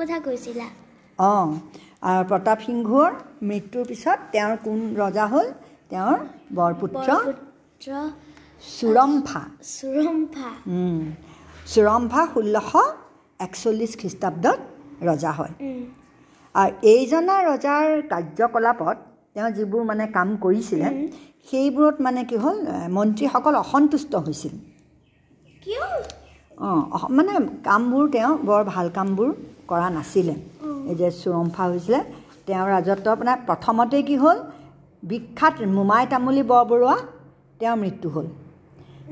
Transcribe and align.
কথা 0.00 0.16
কৈছিলা। 0.26 0.66
অঁ 1.18 1.48
আৰু 2.08 2.22
প্ৰতাপ 2.30 2.58
সিংহৰ 2.66 3.10
মৃত্যুৰ 3.48 3.84
পিছত 3.90 4.18
তেওঁৰ 4.32 4.54
কোন 4.64 4.78
ৰজা 5.02 5.24
হ'ল? 5.32 5.46
তেওঁৰ 5.90 6.18
বৰপুত্ৰ 6.58 7.08
চুৰম্ফা 8.78 9.42
চুৰম্ফা 9.74 10.48
চুৰম্ফা 11.72 12.22
ষোল্লশ 12.32 12.72
একচল্লিছ 13.40 13.92
খ্ৰীষ্টাব্দত 14.00 14.58
ৰজা 15.08 15.30
হয়। 15.38 15.52
আৰু 16.54 16.70
এইজনা 16.92 17.36
ৰজাৰ 17.50 17.86
কাৰ্যকলাপত 18.12 18.96
তেওঁ 19.34 19.50
যিবোৰ 19.56 19.82
মানে 19.90 20.04
কাম 20.16 20.28
কৰিছিলে। 20.44 20.88
সেইবোৰত 21.50 21.96
মানে 22.06 22.20
কি 22.30 22.36
হ'ল 22.44 22.58
মন্ত্ৰীসকল 22.96 23.54
অসন্তুষ্ট 23.64 24.12
হৈছিল। 24.24 24.54
কিয়? 25.62 25.84
অঁ 26.66 27.02
মানে 27.16 27.32
কামবোৰ 27.68 28.04
তেওঁ 28.14 28.32
বৰ 28.48 28.62
ভাল 28.72 28.86
কামবোৰ 28.96 29.30
কৰা 29.70 29.88
নাছিলে। 29.96 30.34
এই 30.90 30.94
যে 31.00 31.08
চুৰম্ফা 31.20 31.64
হৈছিলে। 31.70 32.00
তেওঁৰ 32.46 32.68
ৰাজত্ব 32.74 33.06
মানে 33.20 33.32
প্ৰথমতে 33.48 33.98
কি 34.08 34.16
হ'ল? 34.22 34.38
বিখ্যাত 35.10 35.54
মোমাই 35.76 36.04
তামুলী 36.12 36.42
বৰবৰুৱা 36.52 36.96
তেওঁৰ 37.60 37.76
মৃত্যু 37.82 38.08
হ'ল। 38.14 38.26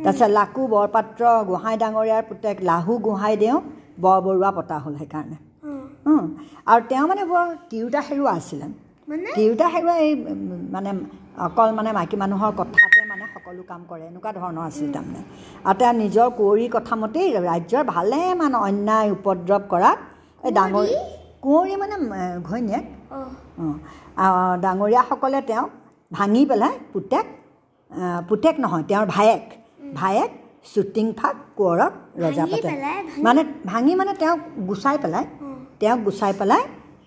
তাৰপিছত 0.04 0.30
লাকু 0.38 0.60
বৰপাত্ৰ 0.74 1.22
গোহাঁই 1.50 1.76
ডাঙৰীয়াৰ 1.82 2.22
পুতেক 2.28 2.56
লাহু 2.70 2.92
গোহাঁই 3.06 3.34
দেওঁ 3.42 3.58
বৰবৰুৱা 4.04 4.50
পতা 4.58 4.76
হ'ল 4.82 4.94
সেইকাৰণে। 5.00 5.36
আৰু 6.70 6.80
তেওঁ 6.90 7.06
মানে 7.10 7.22
বৰ 7.30 7.46
তিৰোতা 7.70 8.00
হেৰুৱা 8.08 8.32
আছিলে। 8.38 8.66
তিৰোতা 9.36 9.66
হেৰুৱা 9.74 9.94
এই 10.04 10.12
মানে 10.74 10.90
অকল 11.46 11.68
মানে 11.78 11.90
মাইকী 11.98 12.16
মানুহৰ 12.22 12.52
কথাতে 12.60 13.00
মানে 13.10 13.24
সকলো 13.34 13.62
কাম 13.70 13.80
কৰে 13.90 14.04
এনেকুৱা 14.10 14.30
ধৰণৰ 14.38 14.64
আছিল 14.70 14.88
তাৰমানে। 14.96 15.20
আৰু 15.68 15.76
তেওঁ 15.80 15.94
নিজৰ 16.02 16.28
কুঁৱৰীৰ 16.38 16.70
কথা 16.76 16.94
মতেই 17.02 17.28
ৰাজ্যৰ 17.48 17.84
ভালেমান 17.96 18.52
অন্যায় 18.66 19.08
উপদ্ৰৱ 19.16 19.62
কৰাত 19.72 19.98
এই 20.44 20.52
ডাঙৰ 20.58 20.84
কুঁৱৰী? 21.44 21.74
মানে 21.82 21.96
ঘৈণীয়েক। 22.48 22.84
অঁ। 23.16 23.74
ডাঙৰীয়াসকলে 24.64 25.40
তেওঁক 25.48 25.70
ভাঙি 26.10 26.42
পেলাই 26.50 26.74
পুতেক 26.92 27.26
পুতেক 28.28 28.54
নহয় 28.64 28.84
তেওঁৰ 28.90 29.06
ভায়েক 29.14 29.44
ভায়েক 30.00 30.30
শ্বুটিং 30.72 31.06
ফাক 31.18 31.36
কোঁৱৰক 31.58 31.92
ৰজা 32.22 32.44
পাতে। 32.50 32.68
মানে 33.26 33.40
ভাঙি 33.72 33.92
মানে 34.00 34.12
তেওঁক 34.20 34.40
গুচাই 34.68 34.96
পেলাই 35.02 35.24
তেওঁক 35.80 35.98
গুচাই 36.06 36.32
পেলাই 36.40 36.62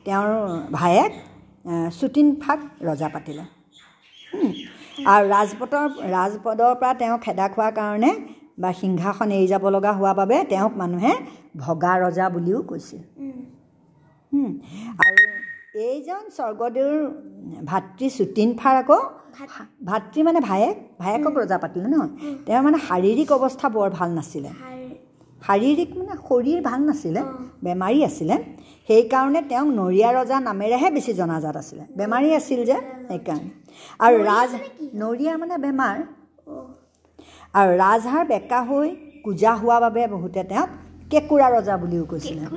তেওঁৰ 0.05 0.29
ভায়েক 0.77 1.11
শ্বুটিং 1.97 2.25
ফাক 2.43 2.59
ৰজা 2.87 3.07
পাতিলে। 3.13 3.43
আৰু 5.11 5.23
ৰাজপথৰ 5.35 5.85
ৰাজপদৰ 6.15 6.73
পৰা 6.81 6.91
তেওঁ 7.01 7.17
খেদা 7.25 7.45
খোৱাৰ 7.53 7.71
কাৰণে 7.79 8.11
বা 8.61 8.69
সিংহাসন 8.81 9.29
এৰি 9.37 9.47
যাব 9.53 9.63
লগা 9.75 9.91
হোৱাৰ 9.99 10.15
বাবে 10.21 10.37
তেওঁক 10.51 10.73
মানুহে 10.81 11.13
ভগা 11.55 11.93
ৰজা 12.03 12.25
বুলিও 12.29 12.59
কৈছিল 12.61 13.01
আৰু 15.05 15.23
এইজন 15.81 16.23
স্বৰ্গদেউৰ 16.37 16.97
ভাতৃ 17.65 18.09
চুটিনফাৰ 18.09 18.75
আকৌ 18.83 18.99
ভাত- 19.89 20.23
মানে 20.23 20.39
ভায়েক 20.39 20.75
ভায়েকক 20.99 21.33
ৰজা 21.37 21.57
পাতিলে 21.57 21.87
নহয় 21.87 22.11
তেওঁৰ 22.45 22.61
মানে 22.63 22.77
শাৰীৰিক 22.87 23.29
অৱস্থা 23.31 23.67
বৰ 23.69 23.89
ভাল 23.89 24.09
নাছিলে। 24.11 24.49
শাৰী- 24.61 24.95
শাৰীৰিক 25.47 25.89
মানে 25.97 26.13
শৰীৰ 26.27 26.59
ভাল 26.61 26.79
নাছিলে। 26.81 27.21
বেমাৰী 27.63 27.99
আছিলে। 28.03 28.35
সেইকাৰণে 28.87 29.41
তেওঁক 29.41 29.67
নৰিয়া 29.79 30.09
ৰজা 30.17 30.37
নামেৰেহে 30.39 30.89
বেছি 30.91 31.13
জনাজাত 31.13 31.55
আছিলে। 31.57 31.83
বেমাৰী 31.97 32.29
আছিল 32.33 32.59
যে 32.65 32.77
সেইকাৰণে। 33.09 33.49
আৰু 33.99 34.17
ৰাজ 34.31 34.49
নৰিয়া 35.01 35.33
মানে 35.37 35.55
বেমাৰ। 35.57 35.95
আৰু 37.53 37.71
ৰাজহাৰ 37.83 38.23
বেকা 38.27 38.59
হৈ 38.63 38.87
কোজা 39.23 39.51
হোৱা 39.55 39.79
বাবে 39.79 40.07
বহুতে 40.07 40.43
তেওঁক 40.43 40.69
কেঁকুৰা 41.11 41.47
ৰজা 41.55 41.75
বুলিও 41.77 42.05
কৈছিলে। 42.05 42.41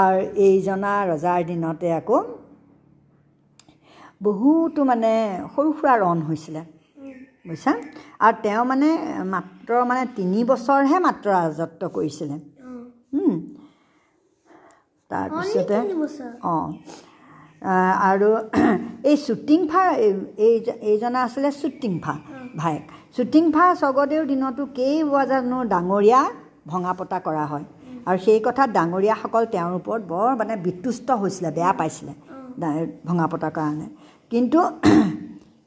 আৰু 0.00 0.20
এইজনা 0.46 0.92
ৰজাৰ 1.10 1.44
দিনতে 1.46 1.92
আকৌ 1.96 2.18
বহুতো 4.22 4.84
মানে 4.84 5.12
সৰু 5.54 5.72
সুৰা 5.78 5.94
ৰণ 6.02 6.18
হৈছিলে 6.28 6.62
বুজিছা? 7.46 7.72
আৰু 8.20 8.36
তেওঁ 8.42 8.64
মানে 8.64 8.88
মাত্ৰ 9.32 9.84
মানে 9.90 10.02
তিনি 10.16 10.44
বছৰহে 10.50 10.98
মাত্ৰ 11.06 11.26
ৰাজত্ব 11.36 11.82
কৰিছিলে। 11.96 12.36
তাৰপিছতে? 15.10 15.76
অঁ। 16.44 16.72
আৰু 18.10 18.28
এই 19.10 19.16
শ্বুটিংফা 19.26 19.82
এই 20.46 20.54
এইজনা 20.90 21.20
আছিলে 21.26 21.50
শ্বুটিংফা 21.60 22.14
ভায়েক। 22.60 22.84
শ্বুটিংফা 23.16 23.64
স্বৰ্গদেউৰ 23.80 24.24
দিনতো 24.32 24.62
কেইবাজানো 24.78 25.58
ডাঙৰীয়া 25.72 26.20
ভঙা 26.70 26.92
পতা 26.98 27.18
কৰা 27.26 27.44
হয়। 27.52 27.66
আৰু 28.08 28.18
সেই 28.26 28.40
কথাত 28.46 28.68
ডাঙৰীয়াসকল 28.78 29.42
তেওঁৰ 29.54 29.72
ওপৰত 29.80 30.02
বৰ 30.12 30.30
মানে 30.40 30.54
বিতুষ্ট 30.66 31.08
হৈছিলে 31.20 31.50
বেয়া 31.56 31.72
পাইছিলে 31.80 32.12
ভঙা 33.08 33.26
পতাৰ 33.32 33.52
কাৰণে। 33.58 33.86
কিন্তু 34.32 34.58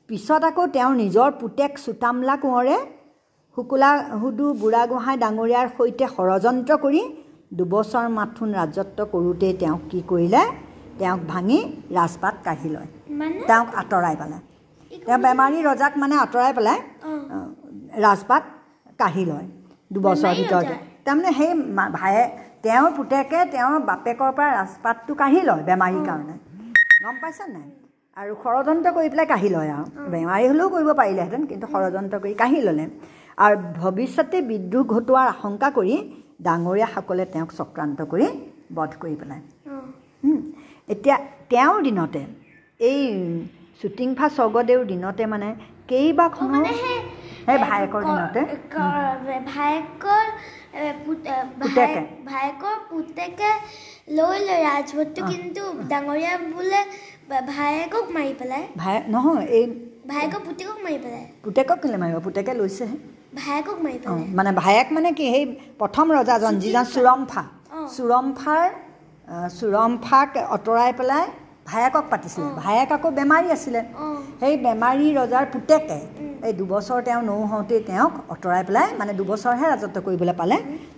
পিছত 0.10 0.44
আকৌ 0.50 0.64
তেওঁৰ 0.76 0.94
নিজৰ 1.04 1.30
পুতেক 1.42 1.72
চুতামলা 1.86 2.36
কোঁৱৰে 2.44 2.78
শুকুলা 3.58 3.92
হুদু 4.22 4.46
বুঢ়াগোহাঁই 4.62 5.18
ডাঙৰীয়াৰ 5.24 5.68
সৈতে 5.78 6.06
ষড়যন্ত্ৰ 6.16 6.72
কৰি 6.84 7.02
দুবছৰ 7.58 8.06
মাথোন 8.18 8.50
ৰাজত্ব 8.60 9.00
কৰোঁতেই 9.14 9.54
তেওঁক 9.62 9.82
কি 9.92 10.00
কৰিলে? 10.12 10.42
তেওঁক 11.00 11.22
ভাঙি 11.32 11.60
ৰাজপাত 11.98 12.36
কাঢ়ি 12.48 12.70
লয়। 12.76 12.90
তেওঁক 13.50 13.68
আঁতৰাই 13.82 14.16
পেলাই 14.22 14.42
তেওঁ 15.06 15.20
বেমাৰী 15.26 15.58
ৰজাক 15.70 15.94
মানে 16.02 16.16
আঁতৰাই 16.26 16.52
পেলাই 16.58 16.80
ৰাজপাত 18.06 18.44
কাঢ়ি 19.02 19.24
লয় 19.32 19.48
দুবছৰ 19.94 20.22
বেমাৰী 20.22 20.42
ভিতৰতে? 20.42 20.76
তাৰমানে 21.06 21.30
সেই 21.40 21.52
ভায়ে 21.98 22.24
তেওঁৰ 22.64 22.90
পুতেকে 22.98 23.40
তেওঁৰ 23.54 23.76
বাপেকৰ 23.90 24.32
পৰা 24.38 24.50
ৰাজপাতটো 24.60 25.12
কাঢ়ি 25.22 25.42
লয় 25.50 25.64
বেমাৰীৰ 25.70 26.04
কাৰণে। 26.10 26.36
গম 27.04 27.16
পাইছা 27.22 27.46
নাই? 27.56 27.68
আৰু 28.18 28.32
ষড়যন্ত্ৰ 28.44 28.90
কৰি 28.96 29.08
পেলাই 29.12 29.28
কাঢ়ি 29.34 29.50
লয় 29.56 29.70
আৰু। 29.76 29.86
বেমাৰী 30.14 30.46
হ'লেও 30.52 30.68
কৰিব 30.76 30.90
পাৰিলেহেঁতেন 31.02 31.42
কিন্তু 31.50 31.66
ষড়যন্ত্ৰ 31.74 32.16
কৰি 32.24 32.34
কাঢ়ি 32.42 32.60
ল'লে। 32.68 32.86
আৰু 33.44 33.56
ভৱিষ্যতে 33.82 34.38
বিদ্ৰোহ 34.52 34.84
ঘটোৱাৰ 34.94 35.28
আশংকা 35.36 35.68
কৰি 35.78 35.96
ডাঙৰীয়াসকলে 36.46 37.24
তেওঁক 37.34 37.50
চক্ৰান্ত 37.60 38.00
কৰি 38.12 38.28
বধ 38.78 38.92
কৰি 39.02 39.16
পেলায়। 39.22 39.44
এতিয়া 40.90 41.18
তেওঁৰ 41.50 41.78
দিনতে 41.84 42.22
এই 42.80 43.00
শ্বুটিংফা 43.80 44.28
স্বৰ্গদেউৰ 44.38 44.84
দিনতে 44.86 45.24
মানে 45.26 45.50
কেইবাখনো 45.88 46.60
সেই 46.66 47.58
ভায়েকৰ 47.58 48.02
দিনতে। 48.10 48.42
ভায়েকৰ 49.52 50.26
পুতেকে। 51.06 51.82
ভায়েক- 51.82 52.10
ভায়েকৰ 52.26 52.76
পুতেকে 52.90 53.52
লৈ 54.18 54.38
লয় 54.48 54.62
ৰাজভোটটো 54.70 55.22
কিন্তু 55.32 55.64
ডাঙৰীয়া 55.92 56.34
বোলে 56.54 56.82
ভায়েকক 57.56 58.06
মাৰি 58.16 58.32
পেলাই। 58.40 58.64
নহয় 59.10 59.46
এই 59.58 59.66
ভায়েকৰ 60.10 60.40
পুতেকক 60.48 60.78
মাৰি 60.86 60.98
পেলাই। 61.04 61.24
পুতেকক 61.44 61.78
কেলৈ 61.82 61.98
মাৰিব? 62.04 62.18
পুতেকে 62.28 62.54
লৈছেহে। 62.54 62.98
ভায়েকক 63.40 63.78
মাৰি 63.86 63.98
পেলাই। 64.04 64.24
মানে 64.38 64.52
ভায়েক 64.62 64.88
মানে 64.92 65.10
কি 65.18 65.26
সেই 65.34 65.46
প্ৰথম 65.80 66.06
ৰজাজন 66.18 66.54
যিজন 66.64 66.86
চুৰম্ফা। 66.96 67.44
চুৰম্ফাৰ 67.96 68.66
চুৰম্ফাক 69.58 70.30
আঁতৰাই 70.56 70.92
পেলাই 71.00 71.26
ভায়েকক 71.70 72.06
পাতিছিলে। 72.12 72.48
ভায়েক 72.64 72.90
আকৌ 72.98 73.10
বেমাৰী 73.20 73.48
আছিলে। 73.56 73.82
সেই 74.42 74.54
বেমাৰী 74.66 75.06
ৰজাৰ 75.20 75.46
পুতেকে 75.54 76.00
এই 76.48 76.54
দুবছৰ 76.60 77.00
তেওঁ 77.08 77.22
নৌ 77.30 77.40
হওঁতেই 77.52 77.82
তেওঁক 77.90 78.14
আঁতৰাই 78.34 78.62
পেলাই 78.68 78.88
মানে 79.00 79.12
দুবছৰহে 79.20 79.66
ৰাজত্ব 79.74 79.98
কৰিবলৈ 80.08 80.34
পালে। 80.42 80.58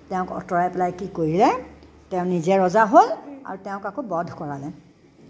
তেওঁক 0.10 0.30
আঁতৰাই 0.40 0.68
পেলাই 0.74 0.92
কি 1.00 1.08
কৰিলে? 1.18 1.50
তেওঁ 2.12 2.26
নিজে 2.34 2.54
ৰজা 2.64 2.84
হ'ল 2.92 3.08
আৰু 3.48 3.58
তেওঁক 3.66 3.84
আকৌ 3.90 4.02
বধ 4.14 4.28
কৰালে 4.40 4.70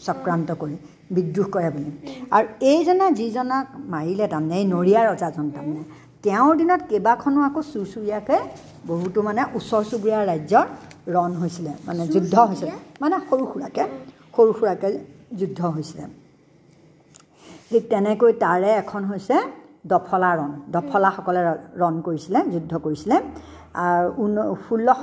চক্ৰান্ত 0.07 0.49
কৰি 0.61 0.75
বিদ্ৰোহ 1.15 1.47
কৰে 1.53 1.69
বুলি। 1.75 1.91
আৰু 2.35 2.45
এইজনা 2.71 3.05
যিজনাক 3.19 3.65
মাৰিলে 3.93 4.25
তাৰমানে 4.33 4.55
এই 4.61 4.65
নৰিয়া 4.73 5.01
ৰজাজন 5.09 5.45
তাৰমানে 5.55 5.83
তেওঁৰ 6.25 6.53
দিনত 6.59 6.81
কেইবাখনো 6.89 7.39
আকৌ 7.49 7.61
চুৰচুৰীয়াকৈ 7.71 8.39
বহুতো 8.89 9.19
মানে 9.27 9.41
ওচৰ 9.57 9.83
চুবুৰীয়া 9.89 10.19
ৰাজ্যৰ 10.31 10.65
ৰণ 11.15 11.31
হৈছিলে 11.41 11.71
মানে 11.87 12.03
যুদ্ধ 12.13 12.35
হৈছিলে 12.49 12.73
মানে 13.01 13.15
সৰু 13.27 13.43
সুৰাকৈ 13.51 13.85
সৰু 14.35 14.51
সুৰাকৈ 14.59 14.93
যুদ্ধ 15.39 15.59
হৈছিলে। 15.75 16.03
ঠিক 17.69 17.83
তেনেকৈ 17.91 18.31
তাৰে 18.43 18.69
এখন 18.81 19.01
হৈছে 19.11 19.35
দফলা 19.93 20.31
ৰণ 20.39 20.51
দফলাসকলে 20.75 21.41
ৰণ 21.81 21.95
কৰিছিলে 22.07 22.39
যুদ্ধ 22.53 22.73
কৰিছিলে। 22.85 23.15
আৰু 23.85 24.07
ঊন 24.23 24.33
ষোল্লশ 24.65 25.01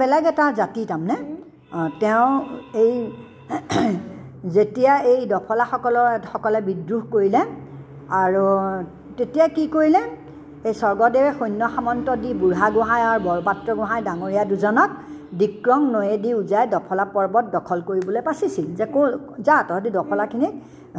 বেলেগ 0.00 0.24
এটা 0.32 0.44
জাতি 0.60 0.82
তাৰমানে। 0.90 1.16
তেওঁ 2.00 2.28
এই 2.82 2.92
যেতিয়া 4.54 4.92
এই 5.12 5.20
দফলাসকলৰ 5.34 6.06
সকলে 6.32 6.58
বিদ্ৰোহ 6.68 7.02
কৰিলে 7.14 7.42
আৰু 8.10 8.44
তেতিয়া 9.18 9.46
কি 9.56 9.64
কৰিলে? 9.74 10.02
এই 10.68 10.74
স্বৰ্গদেৱে 10.80 11.30
সৈন্য 11.38 11.62
সামন্ত 11.74 12.08
দি 12.22 12.30
বুঢ়াগোহাঁই 12.42 13.02
আৰু 13.10 13.20
বৰপাত্ৰ 13.28 13.68
গোহাঁই 13.78 14.00
ডাঙৰীয়া 14.08 14.44
দুজনক 14.52 14.90
দিক্ৰং 15.40 15.80
নৈয়েদি 15.94 16.30
উজাই 16.40 16.66
দফলা 16.74 17.04
পৰ্বত 17.14 17.44
দখল 17.56 17.78
কৰিবলৈ 17.88 18.20
বাচিছিল। 18.28 18.66
যে 18.78 18.86
ক 18.94 18.96
যা 19.46 19.56
তহঁতি 19.68 19.90
দফলাখিনিক 19.98 20.52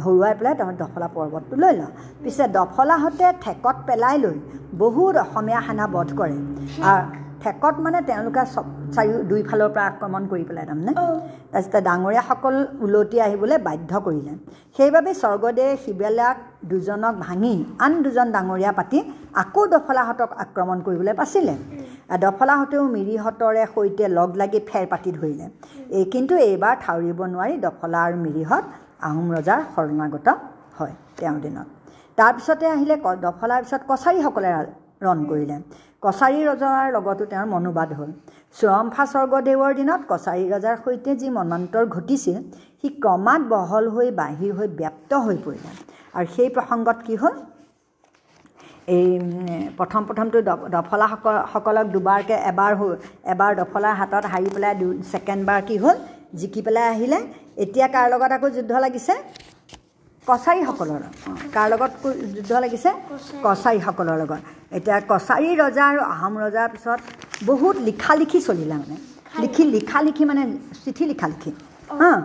হৰুৱাই 0.04 0.32
পেলাই 0.38 0.54
তহঁতি 0.60 0.78
দফলা 0.84 1.08
পৰ্বতটো 1.16 1.54
লৈ 1.62 1.72
ল। 1.80 1.82
পিছে 2.22 2.44
দফলাহঁতে 2.58 3.26
ঠেকত 3.44 3.76
পেলাই 3.88 4.16
লৈ 4.24 4.36
বহুত 4.82 5.14
অসমীয়া 5.24 5.60
সেনা 5.66 5.86
বধ 5.94 6.08
কৰে। 6.18 6.36
আৰু 6.90 7.04
ঠেকত 7.42 7.74
মানে 7.84 7.98
তেওঁলোকে 8.08 8.42
চব 8.54 8.66
চাৰিও 8.94 9.18
দুইফালৰ 9.30 9.70
পৰা 9.74 9.84
আক্ৰমণ 9.92 10.22
কৰি 10.32 10.44
পেলাই 10.48 10.64
তাৰমানে। 10.70 10.92
তাৰপিছতে 11.52 11.78
ডাঙৰীয়াসকল 11.88 12.54
ওলটি 12.84 13.16
আহিবলৈ 13.26 13.58
বাধ্য 13.68 13.92
কৰিলে। 14.06 14.32
সেইবাবে 14.76 15.10
স্বৰ্গদেৱে 15.22 15.66
শিবেলাক 15.84 16.36
দুজনক 16.70 17.14
ভাঙি 17.26 17.54
আন 17.84 17.92
দুজন 18.04 18.28
ডাঙৰীয়া 18.36 18.72
পাতি 18.78 18.98
আকৌ 19.42 19.62
দফলাহঁতক 19.74 20.30
আক্ৰমণ 20.44 20.78
কৰিবলৈ 20.86 21.12
বাচিলে। 21.20 21.54
দফলাহঁতেও 22.24 22.82
মিৰিহঁতৰে 22.96 23.62
সৈতে 23.74 24.04
লগ 24.18 24.30
লাগি 24.40 24.60
ফেৰ 24.70 24.86
পাতি 24.92 25.10
ধৰিলে। 25.18 25.46
এই 25.98 26.04
কিন্তু 26.12 26.34
এইবাৰ 26.48 26.74
ঠাউৰিব 26.84 27.18
নোৱাৰি 27.32 27.54
দফলা 27.66 27.98
আৰু 28.06 28.16
মিৰিহঁত 28.26 28.64
আহোম 29.08 29.26
ৰজাৰ 29.36 29.60
শৰণাগত 29.74 30.28
হয় 30.78 30.94
তেওঁৰ 31.18 31.38
দিনত। 31.44 31.68
তাৰপিছতে 32.18 32.64
আহিলে 32.76 32.94
দফলাৰ 33.26 33.60
পিছত 33.64 33.82
কছাৰীসকলে 33.90 34.50
ৰণ 35.04 35.18
কৰিলে। 35.30 35.56
কছাৰী 36.04 36.40
ৰজাৰ 36.50 36.84
লগতো 36.96 37.24
তেওঁৰ 37.32 37.46
মনোবাদ 37.54 37.90
হ'ল। 37.98 38.10
চুৰম্ফা 38.58 39.04
স্বৰ্গদেৱৰ 39.12 39.72
দিনত 39.78 40.02
কছাৰী 40.12 40.44
ৰজাৰ 40.54 40.76
সৈতে 40.84 41.10
যি 41.20 41.28
মনান্তৰ 41.38 41.84
ঘটিছিল 41.94 42.36
সি 42.80 42.88
ক্ৰমাৎ 43.02 43.40
বহল 43.52 43.84
হৈ 43.94 44.08
বাহিৰ 44.20 44.52
হৈ 44.58 44.68
ব্যাপ্ত 44.80 45.10
হৈ 45.26 45.36
পৰিলে। 45.44 45.70
আৰু 46.16 46.26
সেই 46.36 46.48
প্ৰসংগত 46.56 46.98
কি 47.06 47.14
হ'ল? 47.22 47.34
এই 48.96 49.06
প্ৰথম 49.78 50.02
প্ৰথমটো 50.08 50.38
দ 50.48 50.50
দফলাসকল 50.74 51.36
সকলক 51.52 51.86
দুবাৰকৈ 51.94 52.36
এবাৰ 52.50 52.72
এবাৰ 53.34 53.52
দফলাৰ 53.60 53.94
হাতত 54.00 54.24
হাৰি 54.32 54.48
পেলাই 54.54 54.74
দু 54.80 54.88
কি 55.68 55.76
হ'ল? 55.82 55.96
জিকি 56.40 56.60
পেলাই 56.66 56.86
আহিলে। 56.94 57.18
এতিয়া 57.64 57.86
কাৰ 57.94 58.06
লগত 58.12 58.32
আকৌ 58.36 58.48
যুদ্ধ 58.56 58.72
লাগিছে? 58.84 59.14
কছাৰীসকলৰ 60.28 61.02
কাৰ 61.54 61.66
লগত 61.72 61.92
যুদ্ধ 62.34 62.52
লাগিছে? 62.64 62.90
কছাৰীসকলৰ 63.46 64.16
লগত। 64.22 64.40
এতিয়া 64.76 64.98
কছাৰী 65.12 65.48
ৰজা 65.62 65.84
আৰু 65.90 66.00
আহোম 66.14 66.34
ৰজাৰ 66.44 66.68
পিছত 66.74 67.00
বহুত 67.50 67.76
লিখা 67.88 68.12
লিখি 68.20 68.38
চলিলে 68.46 68.76
মানে। 68.82 68.96
লিখি 69.42 69.62
লিখা 69.76 69.98
লিখি 70.06 70.24
মানে 70.30 70.42
চিঠি 70.84 71.04
লিখা 71.10 71.26
লিখি 71.32 71.50
হাঁ 72.00 72.18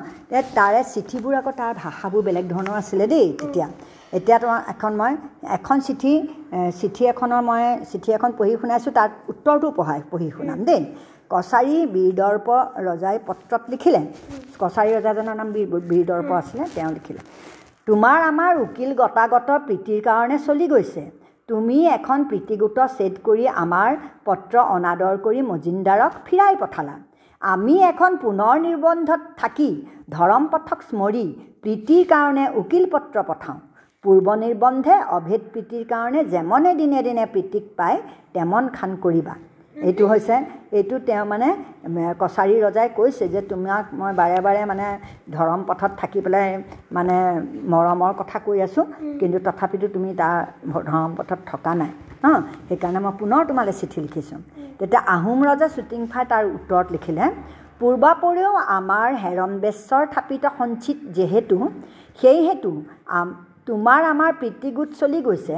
তাৰে 0.58 0.80
চিঠিবোৰ 0.94 1.34
আকৌ 1.42 1.52
তাৰ 1.62 1.74
ভাষাবোৰ 1.84 2.22
বেলেগ 2.28 2.46
ধৰণৰ 2.54 2.76
আছিলে 2.82 3.06
দেই 3.14 3.28
তেতিয়া। 3.40 3.68
এতিয়া 4.18 4.38
তোমাৰ 4.44 4.60
এখন 4.74 4.92
মই 5.00 5.14
এখন 5.58 5.78
চিঠি 5.88 6.14
চিঠি 6.80 7.04
এখনৰ 7.14 7.42
মই 7.50 7.64
চিঠি 7.92 8.10
এখন 8.18 8.32
পঢ়ি 8.38 8.54
শুনাইছোঁ 8.62 8.92
তাৰ 8.98 9.10
উত্তৰটো 9.32 9.68
পঢ়াই 9.78 10.00
পঢ়ি 10.12 10.28
শুনাম 10.38 10.60
দেই। 10.70 10.82
কছাৰী 11.34 11.76
বীৰদৰ্প 11.96 12.48
ৰজাই 12.88 13.18
পত্ৰত 13.28 13.62
লিখিলে। 13.72 14.02
কছাৰী 14.62 14.90
ৰজাজনৰ 14.98 15.36
নাম 15.42 15.48
বীৰ 15.56 15.68
বীৰদৰ্প 15.90 16.30
আছিলে 16.42 16.64
তেওঁ 16.76 16.92
লিখিলে। 16.98 17.22
তোমাৰ 17.88 18.22
আমাৰ 18.22 18.57
উকিল 18.62 18.89
গতাগত 19.00 19.50
প্ৰীতিৰ 19.68 20.00
কাৰণে 20.07 20.38
চলি 20.45 20.66
গৈছে। 20.72 21.04
তুমি 21.50 21.78
এখন 21.89 22.25
প্ৰীতিগোট 22.31 22.80
ছেট 22.95 23.13
কৰি 23.28 23.45
আমাৰ 23.62 23.92
পত্ৰ 24.28 24.63
অনাদৰ 24.74 25.16
কৰি 25.25 25.44
মজিন্দাৰক 25.51 26.18
ফিৰাই 26.25 26.57
পঠালা। 26.63 26.95
আমি 27.42 27.75
এখন 27.92 28.18
পুনৰ 28.24 28.56
নিৰ্বন্ধত 28.66 29.22
থাকি 29.39 29.69
ধৰম 30.16 30.44
পথক 30.54 30.84
স্মৰি 30.89 31.25
প্ৰীতিৰ 31.63 32.04
কাৰণে 32.12 32.45
উকিল 32.62 32.84
পত্ৰ 32.94 33.24
পঠাওঁ। 33.30 33.60
পূৰ্ব 34.04 34.36
নিৰ্বন্ধে 34.44 34.95
অভেদ 35.18 35.42
প্ৰীতিৰ 35.54 35.83
কাৰণে 35.94 36.25
যেমনে 36.33 36.72
দিনে 36.81 37.06
দিনে 37.07 37.25
প্ৰীতিক 37.33 37.66
পায় 37.80 37.98
তেমন 38.33 38.63
খান 38.78 38.98
কৰিবা। 39.06 39.33
এইটো 39.86 40.04
হৈছে 40.12 40.36
এইটো 40.78 40.96
তেওঁ 41.08 41.26
মানে 41.32 41.48
কছাৰী 42.22 42.56
ৰজাই 42.66 42.88
কৈছে 42.98 43.26
যে 43.34 43.42
তোমাক 43.52 43.84
মই 44.00 44.12
বাৰে 44.22 44.40
বাৰে 44.46 44.62
মানে 44.72 44.86
ধৰম 45.36 45.62
পথত 45.70 45.92
থাকি 46.02 46.20
পেলাই 46.26 46.48
মানে 46.98 47.16
মৰমৰ 47.74 48.12
কথা 48.22 48.38
কৈ 48.46 48.58
আছোঁ 48.68 48.86
কিন্তু 49.20 49.38
তথাপিতো 49.48 49.88
তুমি 49.96 50.10
তাৰ 50.22 50.38
ধৰম 50.88 51.12
পথত 51.18 51.40
থকা 51.52 51.72
নাই 51.82 51.92
হাঁ? 52.24 52.40
সেইকাৰণে 52.68 53.00
মই 53.06 53.14
পুনৰ 53.22 53.42
তোমালৈ 53.50 53.74
চিঠি 53.80 54.00
লিখিছোঁ। 54.06 54.40
তেতিয়া 54.80 55.02
আহোম 55.16 55.40
ৰজা 55.50 55.68
শ্বুটিংফাই 55.76 56.24
তাৰ 56.32 56.44
উত্তৰত 56.58 56.88
লিখিলে 56.96 57.26
পূৰ্বাপৰেও 57.80 58.54
আমাৰ 58.78 59.08
হেৰম্বেশ্বৰ 59.24 60.04
থাপিত 60.16 60.44
সঞ্চিত 60.60 60.98
যিহেতু 61.18 61.58
সেইহেতু 62.20 62.72
তোমাৰ 63.68 64.02
আমাৰ 64.14 64.32
প্ৰীতিগোট 64.42 64.90
চলি 65.00 65.20
গৈছে 65.28 65.58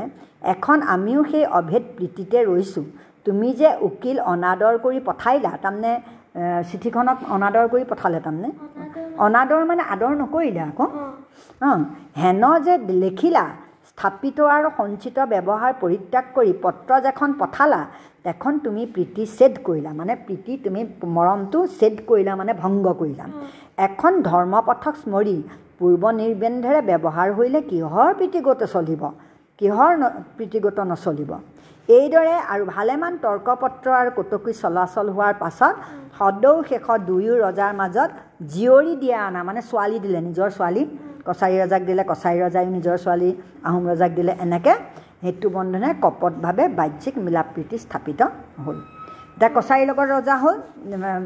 এখন 0.54 0.78
আমিও 0.96 1.22
সেই 1.32 1.46
অভেদ 1.60 1.84
প্ৰীতিতে 1.98 2.38
ৰৈছোঁ। 2.50 2.86
তুমি 3.26 3.50
যে 3.60 3.70
উকিল 3.88 4.18
অনাদৰ 4.34 4.76
কৰি 4.86 5.00
পঠাইলা 5.10 5.52
তাৰমানে 5.64 5.92
চিঠিখনক 6.70 7.18
অনাদৰ 7.36 7.66
কৰি 7.74 7.84
পঠালে 7.92 8.20
তাৰমানে? 8.26 8.50
অনাদৰ? 9.26 9.62
মানে 9.72 9.84
আদৰ 9.94 10.14
নকৰিলে 10.22 10.62
আকৌ? 10.70 10.86
অঁ। 11.70 11.80
হেন 12.22 12.44
যে 12.66 12.74
লিখিলা 13.04 13.46
স্থাপিত 13.90 14.38
আৰু 14.56 14.68
সঞ্চিত 14.80 15.18
ব্যৱহাৰ 15.34 15.72
পৰিত্যাগ 15.84 16.26
কৰি 16.38 16.52
পত্ৰ 16.66 16.90
যেখন 17.06 17.30
পঠালা 17.42 17.82
তেখন 18.26 18.54
তুমি 18.66 18.84
প্ৰীতি 18.96 19.24
ছেদ 19.38 19.54
কৰিলা 19.68 19.92
মানে 20.00 20.14
প্ৰীতি 20.26 20.54
তুমি 20.66 20.82
মৰমটো 21.18 21.60
ছেদ 21.80 21.96
কৰিলা 22.10 22.34
মানে 22.40 22.52
ভংগ 22.64 22.86
কৰিলা। 23.02 23.26
এখন 23.88 24.14
ধৰ্মপথক 24.30 24.96
স্মৰি 25.04 25.38
পূৰ্ব 25.80 26.04
নিৰ্বন্ধেৰে 26.22 26.80
ব্যৱহাৰ 26.90 27.30
কৰিলে 27.38 27.60
কিহৰ 27.72 28.10
প্ৰীতিগত 28.20 28.62
চলিব? 28.74 29.02
কিহৰ 29.60 29.92
ন 30.02 30.04
প্ৰীতিগত 30.38 30.78
নচলিব? 30.92 31.32
এইদৰে 31.98 32.36
আৰু 32.54 32.64
ভালেমান 32.76 33.14
তৰ্ক 33.26 33.48
পত্ৰ 33.62 33.88
আৰু 34.00 34.10
কটকী 34.18 34.52
চলাচল 34.64 35.08
হোৱাৰ 35.16 35.34
পাছত 35.44 35.76
সদৌ 36.18 36.56
শেষত 36.70 37.00
দুয়ো 37.10 37.34
ৰজাৰ 37.46 37.72
মাজত 37.82 38.10
জীয়ৰী 38.54 38.94
দিয়া 39.04 39.18
অনা 39.28 39.42
মানে 39.48 39.62
ছোৱালী 39.70 39.98
দিলে 40.04 40.20
নিজৰ 40.28 40.50
ছোৱালী 40.58 40.84
কছাৰী 41.28 41.56
ৰজাক 41.64 41.82
দিলে 41.90 42.04
কছাৰী 42.12 42.38
ৰজাই 42.46 42.66
নিজৰ 42.76 42.96
ছোৱালী 43.06 43.30
আহোম 43.68 43.84
ৰজাক 43.92 44.12
দিলে 44.20 44.34
এনেকৈ 44.46 44.76
সেইটো 45.24 45.48
বন্ধনে 45.58 45.90
কপটভাৱে 46.04 46.66
বাহ্যিক 46.80 47.16
মিলা 47.26 47.42
প্ৰীতি 47.54 47.76
স্থাপিত 47.86 48.22
হ'ল। 48.66 48.78
এতিয়া 49.36 49.50
কছাৰীৰ 49.58 49.86
লগত 49.90 50.08
ৰজা 50.16 50.36
হ'ল 50.44 50.58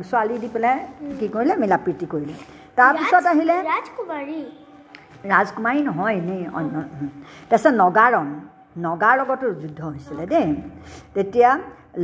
ছোৱালী 0.10 0.36
দি 0.44 0.50
পেলাই 0.56 0.76
কি 1.20 1.28
কৰিলে? 1.34 1.54
মিলা 1.64 1.78
প্ৰীতি 1.86 2.06
কৰিলে। 2.14 2.34
তাৰপিছত 2.78 3.26
আহিলে 3.34 3.56
ৰাজকুমাৰী। 3.72 4.40
ৰাজকুমাৰী 5.34 5.80
নহয় 5.90 6.14
এনেই 6.20 6.42
অন্য। 6.58 6.76
তাৰপিছত 7.50 7.74
নগাৰণ। 7.84 8.28
নগাৰ 8.86 9.14
লগতো 9.20 9.46
যুদ্ধ 9.62 9.80
হৈছিলে 9.92 10.26
দেই। 10.34 10.50
তেতিয়া 11.16 11.50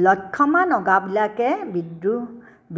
লক্ষমা 0.06 0.62
নগাবিলাকে 0.74 1.50
বিদ্ৰোহ 1.76 2.24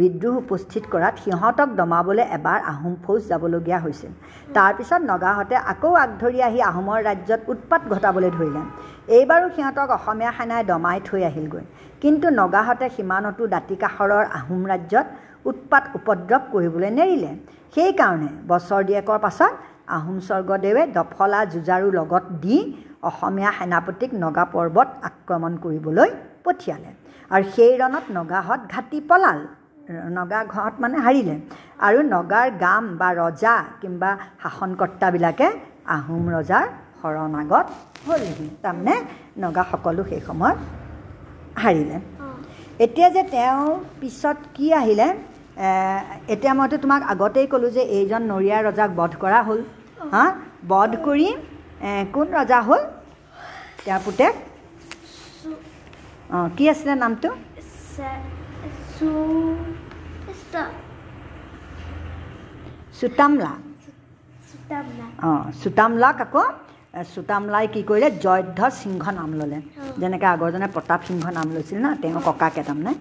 বিদ্ৰোহ 0.00 0.34
উপস্থিত 0.44 0.84
কৰাত 0.92 1.14
সিহঁতক 1.24 1.68
দমাবলৈ 1.80 2.24
এবাৰ 2.36 2.60
আহোম 2.72 2.94
ফৌজ 3.04 3.20
যাবলগীয়া 3.30 3.78
হৈছিল। 3.84 4.12
তাৰপিছত 4.56 5.00
নগাহঁতে 5.12 5.56
আকৌ 5.72 5.92
আগধৰি 6.04 6.38
আহি 6.48 6.60
আহোমৰ 6.70 6.98
ৰাজ্যত 7.08 7.40
উৎপাত 7.52 7.80
ঘটাবলৈ 7.92 8.30
ধৰিলে। 8.36 8.62
এইবাৰো 9.16 9.46
সিহঁতক 9.56 9.88
অসমীয়া 9.98 10.32
সেনাই 10.38 10.62
দমাই 10.70 10.98
থৈ 11.08 11.22
আহিলগৈ। 11.30 11.64
কিন্তু 12.02 12.26
নগাহঁতে 12.40 12.86
সীমানতো 12.96 13.42
দাঁতিকাষৰৰ 13.54 14.24
আহোম 14.38 14.62
ৰাজ্যত 14.72 15.06
উৎপাত 15.50 15.84
উপদ্ৰৱ 15.98 16.42
কৰিবলৈ 16.52 16.90
নেৰিলে। 16.98 17.32
সেইকাৰণে 17.74 18.28
বছৰ 18.50 18.80
দিয়েকৰ 18.88 19.18
পাছত 19.24 19.52
আহোম 19.96 20.16
স্বৰ্গদেৱে 20.28 20.82
দফলা 20.98 21.40
যুঁজাৰু 21.52 21.86
লগত 21.98 22.24
দি 22.44 22.56
অসমীয়া 23.08 23.50
সেনাপতিক 23.58 24.10
নগা 24.24 24.44
পৰ্বত 24.54 24.88
আক্ৰমণ 25.08 25.52
কৰিবলৈ 25.64 26.10
পঠিয়ালে। 26.44 26.90
আৰু 27.34 27.44
সেই 27.54 27.72
ৰণত 27.82 28.04
নগাহঁত 28.18 28.60
ঘাটি 28.72 28.98
পলাল। 29.10 29.38
নগা 30.18 30.40
ঘৰত 30.54 30.74
মানে 30.82 30.96
হাৰিলে। 31.04 31.34
আৰু 31.86 31.98
নগাৰ 32.14 32.46
গাম 32.64 32.84
বা 33.00 33.08
ৰজা 33.20 33.54
কিম্বা 33.80 34.10
শাসনকৰ্তাবিলাকে 34.42 35.46
আহোম 35.96 36.24
ৰজাৰ 36.36 36.66
শৰণাগত 37.00 37.66
হ'লহি। 38.06 38.46
তাৰমানে 38.62 38.94
নগা 39.42 39.62
সকলো 39.70 40.02
সেই 40.10 40.20
সময়ত 40.28 40.58
হাৰিলে। 41.62 41.96
এতিয়া 42.84 43.08
যে 43.16 43.22
তেওঁ 43.34 43.62
পিছত 44.00 44.38
কি 44.56 44.66
আহিলে 44.80 45.08
এতিয়া 46.32 46.52
মইতো 46.58 46.76
তোমাক 46.84 47.02
আগতেই 47.12 47.46
ক'লোঁ 47.52 47.70
যে 47.76 47.82
এইজন 47.96 48.22
নৰিয়া 48.32 48.58
ৰজাক 48.68 48.90
বধ 49.00 49.12
কৰা 49.22 49.40
হ'ল। 49.46 49.60
হা? 50.12 50.24
বধ 50.70 50.92
কৰি 51.06 51.28
কোন 52.14 52.26
ৰজা 52.38 52.58
হ'ল? 52.66 52.82
তেওঁৰ 53.84 54.00
পুতেক 54.06 54.34
অঁ 56.36 56.48
কি 56.56 56.64
আছিলে 56.72 56.94
নামটো? 57.04 57.28
চুতামলা 62.98 63.52
অঁ 65.28 65.42
চুতামলাক 65.62 66.16
আকৌ 66.26 66.44
চুতামলাই 67.14 67.66
কি 67.74 67.80
কৰিলে? 67.88 68.08
জয়ধ্বজ 68.24 68.72
সিংহ 68.82 69.04
নাম 69.18 69.30
ল'লে। 69.38 69.58
যেনেকৈ 70.00 70.28
আগৰজনে 70.34 70.68
প্ৰতাপ 70.76 71.00
সিংহ 71.08 71.24
নাম 71.38 71.46
লৈছিল 71.54 71.78
ন 71.84 71.88
তেওঁ 72.02 72.20
ককাকে 72.28 72.62
তাৰমানে। 72.68 72.92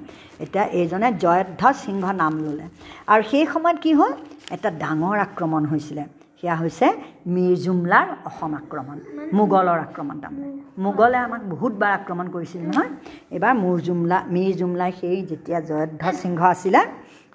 এতিয়া 0.44 0.64
এইজনে 0.80 1.10
জয়ধ্বজ 1.24 1.76
সিংহ 1.86 2.06
নাম 2.22 2.34
ল'লে। 2.46 2.66
আৰু 3.12 3.22
সেই 3.32 3.46
সময়ত 3.54 3.78
কি 3.84 3.92
হ'ল? 4.00 4.12
এটা 4.56 4.70
ডাঙৰ 4.84 5.18
আক্ৰমণ 5.28 5.64
হৈছিলে। 5.72 6.04
সেয়া 6.44 6.56
হৈছে 6.56 6.88
মীৰ 7.28 7.56
জুমলাৰ 7.56 8.08
অসম 8.26 8.52
আক্ৰমণ 8.56 8.98
মোগলৰ 9.34 9.80
আক্ৰমণ 9.88 10.16
তাৰমানে। 10.24 10.50
মোগলে 10.78 11.18
আমাক 11.18 11.42
বহুতবাৰ 11.54 11.92
আক্ৰমণ 12.00 12.28
কৰিছিল 12.36 12.62
নহয়। 12.68 12.90
এইবাৰ 13.32 13.54
মোৰ 13.64 13.78
জুমলা 13.88 14.18
মীৰ 14.34 14.52
জুমলাই 14.58 14.92
সেই 15.02 15.18
যেতিয়া 15.22 15.60
জয়ধ্বজ 15.60 16.16
সিংহ 16.16 16.42
আছিলে 16.44 16.82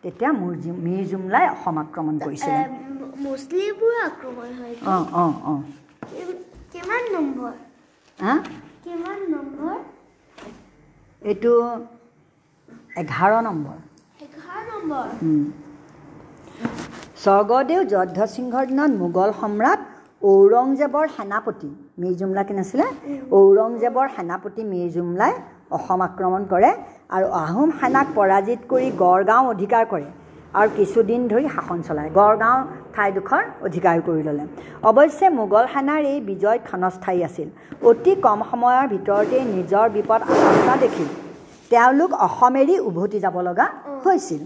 তেতিয়া 0.02 0.30
মোৰ 0.32 0.52
মিৰ 0.86 1.02
জুমলাই 1.10 1.44
অসম 1.54 1.76
আক্ৰমণ 1.78 2.14
কৰিছিলে। 2.18 2.60
অঁ 4.86 5.04
অঁ 5.22 5.32
অঁ। 5.44 5.60
কি- 6.10 6.40
কিমান 6.72 7.02
নম্বৰ? 7.14 7.52
হা? 8.18 8.34
কিমান 8.84 9.18
নম্বৰ? 9.30 9.76
এইটো 11.22 11.52
এঘাৰ 12.96 13.32
নম্বৰ। 13.42 13.76
এঘাৰ 14.25 14.62
নম্বৰ। 14.72 15.06
উম। 15.22 15.44
স্বৰ্গদেউ 17.25 17.80
যদ্ধ 17.92 18.18
সিংহৰ 18.37 18.64
দিনত 18.70 18.92
মোগল 19.02 19.30
সম্ৰাট 19.40 19.80
ঔৰংজেবৰ 20.30 21.06
সেনাপতি 21.16 21.70
মীৰ 22.00 22.14
জুমলা 22.20 22.42
কি 22.49 22.54
নাছিলে 22.58 22.87
ঔৰংজেবৰ 23.38 24.06
সেনাপতি 24.16 24.62
মীৰ 24.73 24.88
জুমলাই 24.96 25.32
অসম 25.76 26.00
আক্ৰমণ 26.08 26.42
কৰে 26.52 26.70
আৰু 27.16 27.26
আহোম 27.44 27.70
সেনাক 27.80 28.06
পৰাজিত 28.18 28.61
কৰি 28.73 28.88
গড়গাঁও 29.02 29.44
অধিকাৰ 29.52 29.85
কৰে 29.92 30.08
আৰু 30.58 30.68
কিছুদিন 30.78 31.20
ধৰি 31.32 31.46
শাসন 31.54 31.78
চলায়। 31.88 32.11
গড়গাঁও 32.18 32.61
ঠাইডোখৰ 32.94 33.42
অধিকাৰ 33.66 33.96
কৰি 34.08 34.23
ল'লে। 34.28 34.44
অৱশ্যে 34.90 35.26
মোগল 35.38 35.64
সেনাৰ 35.75 36.02
এই 36.12 36.18
বিজয় 36.30 36.58
ক্ষণস্থায়ী 36.68 37.20
আছিল। 37.28 37.49
অতি 37.88 38.12
কম 38.26 38.38
সময়ৰ 38.50 38.85
ভিতৰতেই 38.92 39.44
নিজৰ 39.56 39.87
বিপদ 39.96 40.20
আশংকা 40.32 40.75
দেখি 40.85 41.06
তেওঁলোক 41.70 42.11
অসম 42.26 42.52
এৰি 42.62 42.75
উভতি 42.88 43.18
যাব 43.25 43.37
লগা 43.49 43.66
হৈছিল। 44.04 44.42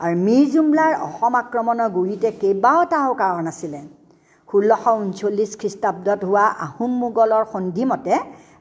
আৰু 0.00 0.14
মীৰ 0.26 0.44
জুমলাৰ 0.54 0.92
অসম 1.06 1.34
আক্ৰমণৰ 1.42 1.88
গুৰিতে 1.96 2.28
কেইবাটাও 2.40 3.12
কাৰণ 3.20 3.46
আছিলে। 3.52 3.80
ষোল্লশ 4.48 4.84
ঊনচল্লিছ 4.98 5.50
খ্ৰীষ্টাব্দত 5.60 6.20
হোৱা 6.28 6.44
আহোম 6.66 6.92
মোগলৰ 7.02 7.44
সন্ধিমতে 7.52 8.14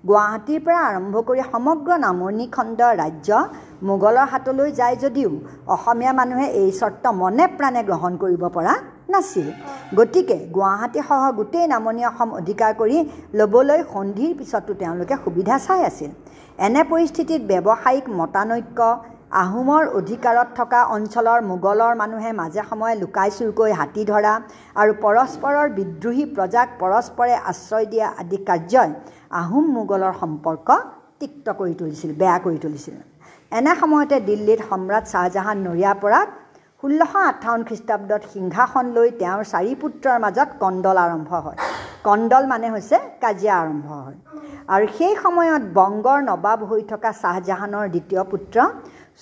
গুৱাহাটীৰ 0.10 0.60
পৰা 0.66 0.80
আৰম্ভ 0.90 1.16
কৰি 1.28 1.42
সমগ্ৰ 1.54 1.92
নামনি 2.06 2.46
খণ্ডৰ 2.56 2.94
ৰাজ্য 3.02 3.30
মোগলৰ 3.90 4.26
হাতলৈ 4.32 4.70
যায় 4.80 4.96
যদিও 5.04 5.32
অসমীয়া 5.76 6.14
মানুহে 6.20 6.48
এই 6.62 6.70
চৰ্ত 6.80 7.04
মনে 7.22 7.46
প্ৰাণে 7.58 7.82
গ্ৰহণ 7.90 8.14
কৰিব 8.24 8.44
পৰা 8.56 8.74
নাছিল। 9.14 9.48
গতিকে 9.98 10.38
গুৱাহাটীসহ 10.56 11.22
গোটেই 11.40 11.66
নামনি 11.74 12.02
অসম 12.12 12.30
অধিকাৰ 12.40 12.72
কৰি 12.82 12.98
ল'বলৈ 13.40 13.80
সন্ধিৰ 13.94 14.32
পিছতো 14.40 14.72
তেওঁলোকে 14.82 15.16
সুবিধা 15.24 15.56
চাই 15.66 15.82
আছিল। 15.90 16.12
এনে 16.66 16.82
পৰিস্থিতিত 16.92 17.42
ব্যৱসায়িক 17.52 18.06
মতানৈক্য 18.20 18.80
আহোমৰ 19.32 19.88
অধিকাৰত 20.00 20.50
থকা 20.58 20.80
অঞ্চলৰ 20.96 21.42
মোগলৰ 21.48 21.96
মানুহে 22.02 22.32
মাজে 22.36 22.62
সময়ে 22.70 22.96
লুকাই 23.02 23.30
চুৰকৈ 23.38 23.72
হাতী 23.80 24.04
ধৰা 24.12 24.34
আৰু 24.82 24.94
পৰস্পৰৰ 25.04 25.68
বিদ্ৰোহী 25.78 26.26
প্ৰজাক 26.36 26.68
পৰস্পৰে 26.82 27.36
আশ্ৰয় 27.52 27.86
দিয়া 27.92 28.08
আদি 28.22 28.38
কাৰ্যই 28.48 28.90
আহোম 29.42 29.66
মোগলৰ 29.78 30.14
সম্পৰ্ক 30.22 30.68
তিক্ত 31.20 31.46
কৰি 31.60 31.74
তুলিছিল 31.82 32.12
বেয়া 32.22 32.38
কৰি 32.46 32.58
তুলিছিল। 32.66 32.96
এনে 33.52 33.74
সময়তে 33.82 34.18
দিল্লীত 34.30 34.62
সম্ৰাট 34.70 35.04
শ্বাহজাহান 35.12 35.58
নৰিয়া 35.68 35.94
পৰাত 36.04 36.30
ষোল্লশ 36.84 37.14
আঠাৱন্ন 37.32 37.62
খ্ৰীষ্টাব্দত 37.70 38.22
সিংহাসন 38.34 38.86
লৈ 38.98 39.08
তেওঁৰ 39.22 39.44
চাৰি 39.52 39.74
পুত্ৰৰ 39.82 40.18
মাজত 40.26 40.50
কণ্ডল 40.64 40.98
আৰম্ভ 41.06 41.32
হয়। 41.46 41.60
কণ্ডল 42.08 42.44
মানে 42.52 42.68
হৈছে 42.74 42.98
কাজিয়া 43.24 43.56
আৰম্ভ 43.64 43.88
হয়। 44.06 44.18
আৰু 44.74 44.86
সেই 44.98 45.14
সময়ত 45.24 45.64
বংগৰ 45.78 46.20
নবাব 46.30 46.60
হৈ 46.70 46.82
থকা 46.92 47.10
শ্বাহজাহানৰ 47.22 47.86
দ্বিতীয় 47.94 48.24
পুত্ৰ 48.32 48.58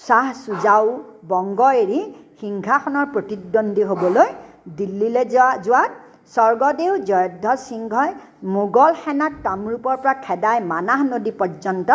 শ্বাহ 0.03 0.27
চুজাও 0.43 0.85
বংগ 1.31 1.59
এৰি 1.83 1.99
সিংহাসনৰ 2.39 3.05
প্ৰতিদ্বন্দ্বী 3.13 3.83
হ'বলৈ 3.89 4.29
দিল্লীলৈ 4.79 5.23
যোৱা 5.33 5.47
যোৱাত 5.65 5.91
স্বৰ্গদেউ 6.35 6.93
জয়ধ্বজ 7.09 7.59
সিংহই 7.69 8.11
মোগল 8.55 8.91
সেনাক 9.03 9.33
কামৰূপৰ 9.45 9.95
পৰা 10.03 10.13
খেদাই 10.25 10.57
মানাহ 10.71 10.99
নদী 11.13 11.31
পৰ্যন্ত 11.41 11.89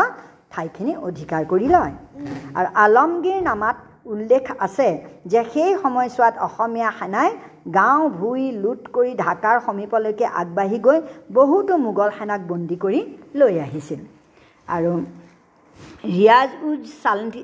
ঠাইখিনি 0.53 0.93
অধিকাৰ 1.09 1.43
কৰি 1.53 1.67
লয়। 1.75 1.95
আৰু 2.59 2.69
আলমগীৰ 2.85 3.41
নামাত 3.49 3.77
উল্লেখ 4.13 4.45
আছে 4.67 4.89
যে 5.33 5.41
সেই 5.53 5.73
সময়ছোৱাত 5.83 6.35
অসমীয়া 6.47 6.91
সেনাই 6.99 7.31
গাঁও 7.79 8.03
ভুই 8.19 8.43
লুট 8.63 8.83
কৰি 8.97 9.13
ঢাকাৰ 9.25 9.57
সমীপলৈকে 9.67 10.27
আগবাঢ়ি 10.41 10.79
গৈ 10.87 10.99
বহুতো 11.39 11.73
মোগল 11.87 12.09
সেনাক 12.19 12.41
বন্দী 12.51 12.77
কৰি 12.85 13.01
লৈ 13.41 13.55
আহিছিল। 13.67 14.01
আৰু 14.77 14.93
ৰিয়াজ 16.05 16.51
উজ 16.69 16.83
চালটি 17.05 17.41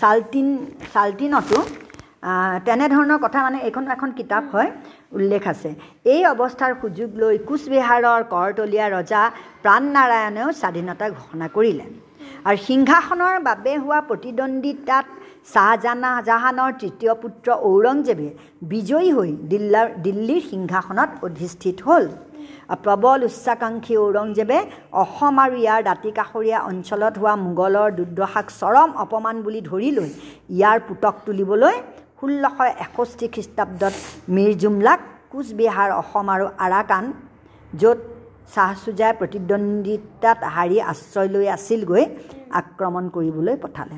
চালটিন 0.00 0.48
চালটিনতো 0.94 1.58
তেনেধৰণৰ 2.66 3.18
কথা 3.24 3.38
মানে 3.46 3.58
এইখন 3.68 3.84
এখন 3.94 4.10
কিতাপ 4.18 4.44
হয় 4.52 4.70
উল্লেখ 5.18 5.42
আছে। 5.52 5.70
এই 6.12 6.20
অৱস্থাৰ 6.32 6.72
সুযোগ 6.82 7.10
লৈ 7.22 7.34
কোচবিহাৰৰ 7.48 8.22
কৰতলীয়া 8.32 8.86
ৰজা 8.96 9.22
প্ৰাণনাৰায়ণেও 9.64 10.48
স্বাধীনতা 10.60 11.06
ঘোষণা 11.18 11.46
কৰিলে। 11.56 11.86
আৰু 12.46 12.58
সিংহাসনৰ 12.68 13.36
বাবে 13.48 13.72
হোৱা 13.82 14.00
প্ৰতিদ্বন্দ্বিতাত 14.08 15.06
শ্বাহজাহান 15.52 16.04
জাহানৰ 16.28 16.70
তৃতীয় 16.80 17.12
পুত্ৰ 17.22 17.48
ঔৰংজেবে 17.70 18.28
বিজয়ী 18.72 19.10
হৈ 19.16 19.30
দিল্লাৰ 19.52 19.86
দিল্লীৰ 20.04 20.42
সিংহাসনত 20.50 21.10
অধিষ্ঠিত 21.26 21.76
হ'ল। 21.86 22.04
প্ৰবল 22.84 23.18
উচ্চাকাংক্ষী 23.28 23.94
ঔৰংজেবে 24.04 24.58
অসম 25.02 25.34
আৰু 25.44 25.56
ইয়াৰ 25.64 25.80
দাঁতিকাষৰীয়া 25.88 26.58
অঞ্চলত 26.70 27.14
হোৱা 27.20 27.34
মোগলৰ 27.46 27.88
দুৰ্দশাক 27.98 28.46
চৰম 28.60 28.90
অপমান 29.04 29.36
বুলি 29.44 29.60
ধৰি 29.70 29.90
লৈ 29.98 30.10
ইয়াৰ 30.56 30.78
পুতক 30.86 31.14
তুলিবলৈ 31.26 31.76
ষোল্লশ 32.18 32.58
এষষ্ঠি 32.84 33.26
খ্ৰীষ্টাব্দত 33.34 33.94
মীৰ 34.34 34.52
জুমলাক 34.62 35.00
কোচবিহাৰ 35.32 35.90
অসম 36.02 36.26
আৰু 36.34 36.46
আৰাকান 36.66 37.04
য'ত 37.80 37.98
শ্বাহ 38.52 38.70
চুজাই 38.84 39.12
প্ৰতিদ্বন্দ্বিতাত 39.20 40.38
হাৰি 40.54 40.78
আশ্ৰয় 40.92 41.28
লৈ 41.34 41.46
আছিলগৈ 41.56 42.04
আক্ৰমণ 42.60 43.04
কৰিবলৈ 43.16 43.56
পঠালে। 43.64 43.96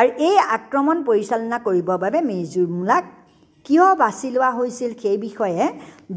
আৰু 0.00 0.10
এই 0.28 0.36
আক্ৰমণ 0.56 0.96
পৰিচালনা 1.08 1.58
কৰিবৰ 1.66 1.98
বাবে 2.04 2.18
মীৰ 2.28 2.46
জুমলাক 2.54 3.04
কিয় 3.68 3.88
বাছি 4.02 4.28
লোৱা 4.34 4.50
হৈছিল 4.58 4.90
সেই 5.02 5.16
বিষয়ে 5.26 5.62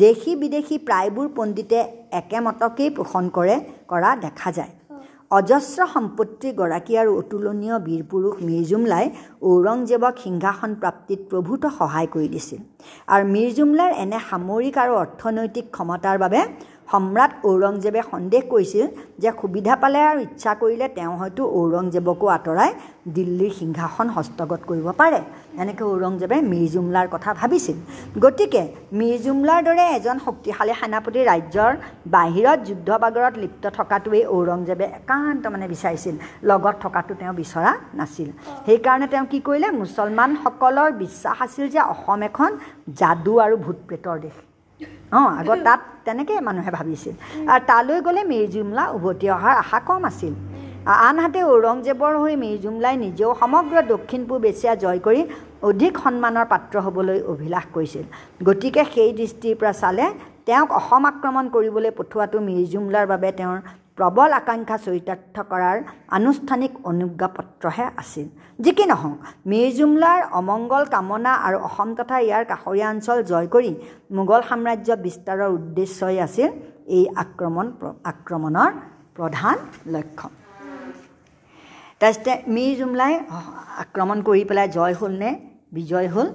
দেশী 0.04 0.32
বিদেশী 0.42 0.76
প্ৰায়বোৰ 0.88 1.28
পণ্ডিতে 1.38 1.80
একেমতকেই 2.20 2.90
পোষণ 2.98 3.24
কৰে 3.38 3.56
কৰা 3.92 4.12
দেখা 4.26 4.50
যায়। 4.58 4.74
অজস্ৰ 5.38 5.80
সম্পত্তিৰ 5.96 6.54
গৰাকী 6.62 6.94
আৰু 7.02 7.12
অতুলনীয় 7.22 7.76
বীৰ 7.88 8.04
পুৰুষ 8.12 8.36
মীৰ 8.48 8.64
জুমলাই 8.72 9.06
ঔৰংজেবক 9.50 10.14
সিংহাসন 10.26 10.72
প্ৰাপ্তিত 10.82 11.20
প্ৰভূত 11.30 11.64
সহায় 11.78 12.10
কৰি 12.14 12.28
দিছিল। 12.36 12.60
আৰু 13.14 13.24
মীৰ 13.34 13.50
জুমলাৰ 13.58 13.92
এনে 14.04 14.20
সামৰিক 14.30 14.76
আৰু 14.84 14.94
অৰ্থনৈতিক 15.04 15.66
ক্ষমতাৰ 15.76 16.18
বাবে 16.24 16.40
সম্ৰাট 16.92 17.32
ঔৰংজেবে 17.50 18.02
সন্দেহ 18.12 18.42
কৰিছিল 18.54 18.86
যে 19.22 19.30
সুবিধা 19.42 19.74
পালে 19.82 20.00
আৰু 20.12 20.20
ইচ্ছা 20.28 20.52
কৰিলে 20.62 20.88
তেওঁ 20.98 21.14
হয়তো 21.22 21.42
ঔৰংজেবকো 21.60 22.26
আঁতৰাই 22.38 22.72
দিল্লীৰ 23.16 23.54
সিংহাসন 23.60 24.08
হস্তগত 24.16 24.62
কৰিব 24.70 24.88
পাৰে। 25.02 25.20
এনেকৈ 25.64 25.86
ঔৰংজেবে 25.96 26.38
মীৰ 26.52 26.68
জুমলাৰ 26.74 27.08
কথা 27.14 27.32
ভাবিছিল। 27.40 27.78
গতিকে 28.24 28.64
মীৰ 29.00 29.18
জুমলাৰ 29.26 29.62
দৰে 29.68 29.86
এজন 29.98 30.18
শক্তিশালী 30.26 30.74
সেনাপতি 30.82 31.20
ৰাজ্যৰ 31.32 31.72
বাহিৰত 32.16 32.60
যুদ্ধ 32.68 32.90
বাগৰত 33.04 33.34
লিপ্ত 33.44 33.64
থকাটোৱেই 33.78 34.24
ঔৰংজেবে 34.36 34.86
একান্ত 35.00 35.44
মানে 35.54 35.66
বিচাৰিছিল। 35.74 36.16
লগত 36.50 36.76
থকাটো 36.84 37.14
তেওঁ 37.20 37.34
বিচৰা 37.42 37.72
নাছিল। 38.00 38.30
সেইকাৰণে 38.66 39.08
তেওঁ 39.14 39.26
কি 39.32 39.40
কৰিলে? 39.48 39.68
মুছলমানসকলৰ 39.82 40.90
বিশ্বাস 41.04 41.38
আছিল 41.46 41.66
যে 41.76 41.82
অসম 41.94 42.20
এখন 42.30 42.50
যাদু 43.00 43.34
আৰু 43.46 43.56
ভূত 43.66 43.78
প্ৰেতৰ 43.88 44.18
দেশ। 44.26 44.36
অঁ 45.18 45.30
আগত 45.40 45.60
তাত 45.68 45.80
তেনেকৈ 46.06 46.38
মানুহে 46.48 46.72
ভাবিছিল। 46.78 47.14
আৰু 47.52 47.62
তালৈ 47.70 47.98
গ'লে 48.06 48.22
মীৰ 48.32 48.46
জুমলা 48.54 48.84
উভতি 48.98 49.26
অহাৰ 49.36 49.54
আশা 49.64 49.80
কম 49.88 50.04
আছিল। 50.12 50.34
আনহাতে 51.08 51.40
ঔৰংজেবৰ 51.54 52.14
হৈ 52.22 52.34
মীৰ 52.44 52.58
জুমলাই 52.64 52.96
নিজেও 53.06 53.32
সমগ্ৰ 53.42 53.76
দক্ষিণ 53.94 54.22
পূব 54.30 54.42
এছিয়া 54.52 54.74
জয় 54.84 55.00
কৰি 55.06 55.22
অধিক 55.70 55.94
সন্মানৰ 56.04 56.46
পাত্ৰ 56.54 56.76
হ'বলৈ 56.86 57.20
অভিলাষ 57.34 57.66
কৰিছিল। 57.76 58.06
গতিকে 58.48 58.82
সেই 58.94 59.12
দৃষ্টিৰ 59.20 59.56
পৰা 59.60 59.74
চালে 59.82 60.06
তেওঁক 60.48 60.70
অসম 60.80 61.04
আক্ৰমণ 61.12 61.46
কৰিবলৈ 61.56 61.92
পঠোৱাটো 62.00 62.38
মীৰ 62.48 62.66
জুমলাৰ 62.74 63.06
বাবে 63.12 63.30
তেওঁৰ 63.40 63.58
প্ৰবল 64.02 64.32
আকাংক্ষা 64.42 64.78
চৰিতাৰ্থ 64.86 65.36
কৰাৰ 65.52 65.78
আনুষ্ঠানিক 66.18 66.72
অনুজ্ঞাপত্ৰহে 66.92 67.86
আছিল। 68.02 68.28
যি 68.64 68.72
কি 68.78 68.86
নহওক 68.92 69.18
মীৰ 69.50 69.70
জুমলাৰ 69.78 70.20
অমংগল 70.40 70.84
কামনা 70.94 71.32
আৰু 71.48 71.58
অসম 71.68 71.90
তথা 71.98 72.18
ইয়াৰ 72.28 72.44
কাষৰীয়া 72.52 72.88
অঞ্চল 72.94 73.18
জয় 73.32 73.48
কৰি 73.56 73.72
মোগল 74.18 74.42
সাম্ৰাজ্য 74.50 74.90
বিস্তাৰৰ 75.06 75.50
উদ্দেশ্যই 75.58 76.18
আছিল 76.28 76.50
এই 76.98 77.04
আক্ৰমণ 77.24 77.66
আক্ৰমণৰ 78.12 78.72
প্ৰধান 79.18 79.58
লক্ষ্য। 79.96 80.28
তাৰপিছতে 82.02 82.34
মীৰ 82.56 82.74
জুমলাই 82.80 83.14
আক্ৰমণ 83.84 84.18
কৰি 84.28 84.44
পেলাই 84.50 84.68
জয় 84.78 84.96
হ'লনে 85.00 85.30
বিজয় 85.78 86.08
হ'ল 86.14 86.28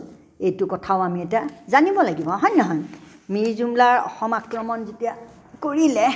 এইটো 0.46 0.64
কথাও 0.72 0.98
আমি 1.08 1.18
এতিয়া 1.26 1.42
জানিব 1.72 1.96
লাগিব 2.08 2.28
হয় 2.42 2.54
নহয়? 2.60 2.82
মীৰ 3.32 3.50
জুমলাৰ 3.58 3.94
অসম 4.08 4.32
আক্ৰমণ 4.40 4.78
যেতিয়া 4.88 5.12
কৰিলে 5.64 6.06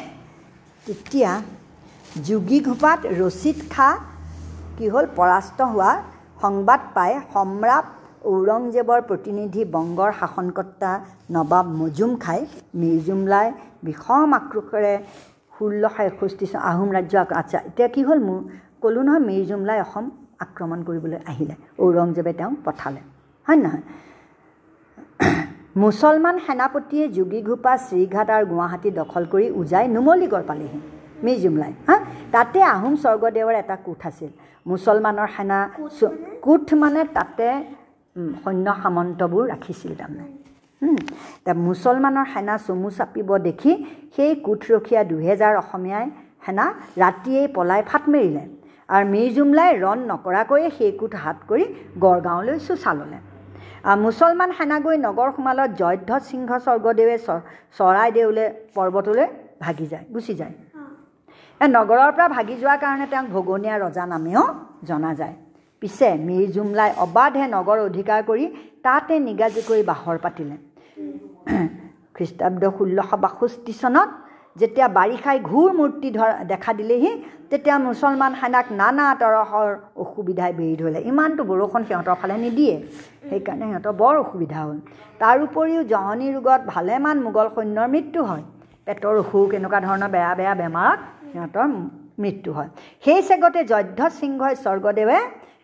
তেতিয়া 0.86 1.30
যোগী 2.26 2.58
ঘোপাত 2.60 3.00
ৰচিদ 3.20 3.58
খা 3.70 3.88
কি 4.76 4.86
হ'ল 4.92 5.06
পৰাস্ত 5.16 5.58
হোৱাৰ 5.72 5.96
সংবাদ 6.42 6.80
পাই 6.94 7.12
সম্ৰাট 7.32 7.84
ঔৰংজেবৰ 8.30 9.00
প্ৰতিনিধি 9.08 9.62
বংগৰ 9.74 10.10
শাসনকৰ্তা 10.20 10.90
নবাব 11.30 11.66
মজুম 11.80 12.12
খাই 12.18 12.40
মীৰ 12.80 12.98
জুমলাই 13.06 13.46
বিষম 13.86 14.28
আক্ৰোশেৰে 14.40 14.94
ষোল্লশ 15.54 15.96
এষষ্ঠি 16.08 16.46
চন 16.50 16.60
আহোম 16.70 16.88
ৰাজ্য 16.96 17.14
আচ্ছা 17.40 17.58
এতিয়া 17.68 17.88
কি 17.94 18.00
হ'ল 18.08 18.20
মোৰ? 18.26 18.40
ক'লোঁ 18.82 19.02
নহয় 19.06 19.22
মীৰ 19.28 19.42
জুমলাই 19.50 19.78
অসম 19.86 20.04
আক্ৰমণ 20.44 20.78
কৰিবলৈ 20.86 21.18
আহিলে 21.30 21.54
ঔৰংজেবে 21.84 22.32
তেওঁক 22.38 22.56
পঠালে 22.64 23.00
হয় 23.46 23.58
নহয়? 23.64 23.82
মুছলমান 25.76 26.36
সেনাপতিয়ে 26.46 27.04
যোগীঘোপা 27.16 27.72
শ্ৰীঘাট 27.86 28.28
আৰু 28.36 28.44
গুৱাহাটী 28.52 28.90
দখল 29.00 29.24
কৰি 29.32 29.46
উজাই 29.60 29.86
নুমলীগড় 29.94 30.44
পালেহি। 30.50 30.80
মিজুমলাই 31.24 31.72
হা? 31.88 31.96
তাতে 32.34 32.58
আহোম 32.74 32.94
স্বৰ্গদেৱৰ 33.02 33.54
এটা 33.62 33.76
কোঠ 33.86 34.00
আছিল। 34.10 34.30
মুছলমানৰ 34.66 35.28
সেনা 35.36 35.58
কোঠ 36.44 36.66
মানে? 36.82 37.02
তাতে 37.16 37.46
সৈন্য 38.42 38.68
সামন্তবোৰ 38.82 39.44
ৰাখিছিল 39.52 39.92
তাৰমানে। 40.00 40.26
মুছলমানৰ 41.66 42.26
সেনা 42.32 42.54
চমু 42.66 42.88
চাপিব 42.98 43.30
দেখি 43.48 43.72
সেই 44.14 44.32
কোঠৰখীয়া 44.46 45.02
দুহেজাৰ 45.10 45.54
অসমীয়াই 45.62 46.06
সেনা 46.44 46.64
ৰাতিয়েই 47.02 47.48
পলাই 47.56 47.80
ফাট 47.88 48.04
মেৰিলে। 48.12 48.44
আৰু 48.94 49.04
মিৰ্জুমলাই 49.14 49.70
ৰণ 49.84 49.98
নকৰাকৈয়ে 50.10 50.68
সেই 50.76 50.92
কোঠ 51.00 51.12
হাত 51.24 51.38
কৰি 51.48 51.64
গড়গাঁৱলৈ 52.04 52.58
চোচা 52.66 52.92
ল'লে 52.98 53.18
মুছলমান 53.84 54.50
সেনা 54.58 54.76
গৈ 54.84 54.96
নগৰ 55.06 55.28
সোমালত 55.36 55.70
জয়ধ্বজ 55.80 56.22
সিংহ 56.30 56.50
স্বৰ্গদেৱে 56.64 57.16
চৰাইদেউলৈ 57.78 58.46
পৰ্বতলৈ 58.76 59.26
ভাগি 59.64 59.86
যায় 59.92 60.04
গুচি 60.14 60.34
যায়। 60.40 60.54
নগৰৰ 61.60 62.10
পৰা 62.16 62.26
ভাগি 62.36 62.54
যোৱাৰ 62.60 62.78
কাৰণে 62.84 63.06
তেওঁক 63.12 63.26
ভগনীয়া 63.34 63.76
ৰজা 63.84 64.04
নামেও 64.12 64.42
জনা 64.88 65.12
যায়। 65.20 65.34
পিছে 65.82 66.08
মিৰ্জুমলাই 66.28 66.90
অবাধে 67.04 67.44
নগৰ 67.56 67.78
অধিকাৰ 67.88 68.20
কৰি 68.28 68.44
তাতে 68.84 69.14
নিগাজী 69.28 69.62
কৰি 69.68 69.82
বাহৰ 69.90 70.16
পাতিলে। 70.24 70.56
খ্ৰীষ্টাব্দ 72.16 72.62
ষোল্লশ 72.76 73.10
বাষষ্ঠি 73.24 73.72
চনত 73.80 74.10
যেতিয়া 74.60 74.86
বাৰিষাই 74.98 75.38
ঘূৰ 75.50 75.68
মূৰ্তি 75.78 76.08
ধৰা 76.18 76.34
দেখা 76.52 76.72
দিলেহি 76.80 77.10
তেতিয়া 77.50 77.76
মুছলমান 77.86 78.32
সেনাক 78.40 78.66
নানা 78.80 79.06
তৰহৰ 79.22 79.68
অসুবিধাই 80.02 80.52
বেৰি 80.58 80.74
ধৰিলে। 80.80 81.00
ইমানটো 81.12 81.42
বৰষুণ 81.50 81.82
সিহঁতৰ 81.88 82.16
ফালে 82.20 82.36
নিদিয়ে। 82.46 82.76
সেইকাৰণে 83.30 83.64
সিহঁতৰ 83.70 83.94
বৰ 84.02 84.14
অসুবিধা 84.24 84.58
হ'ল। 84.64 84.78
তাৰ 85.20 85.36
উপৰিও 85.46 85.82
জহনী 85.92 86.26
ৰোগত 86.36 86.60
ভালেমান 86.74 87.16
মোগল 87.26 87.46
সৈন্যৰ 87.56 87.88
মৃত্যু 87.94 88.20
হয়। 88.30 88.44
পেটৰ 88.86 89.14
অসুখ 89.22 89.48
এনেকুৱা 89.58 89.78
ধৰণৰ 89.86 90.10
বেয়া 90.14 90.32
বেয়া 90.40 90.54
বেমাৰত 90.60 91.00
সিহঁতৰ 91.32 91.66
মৃত্যু 92.22 92.50
হয়। 92.56 92.70
সেই 93.04 93.20
চেগতে 93.28 93.60
জধ্য 93.72 94.00
সিংহই 94.20 94.54
স্বৰ্গদেৱে 94.64 95.18